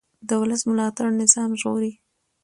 د 0.27 0.29
ولس 0.41 0.61
ملاتړ 0.69 1.07
نظام 1.21 1.51
ژغوري 1.61 1.91